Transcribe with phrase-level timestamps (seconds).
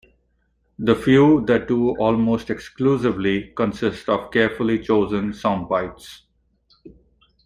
[0.79, 6.21] The few that do almost exclusively consist of carefully chosen soundbites.